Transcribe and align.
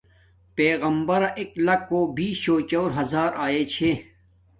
پݵغمبرݳ 0.55 1.29
ݳݵک 1.35 1.51
لݳکݸ 1.65 1.99
بیشݸ 2.15 2.55
چَݸُر 2.69 2.89
ہزݳر 2.97 3.31
آئݺ 3.45 3.61
چھݺ. 3.73 3.91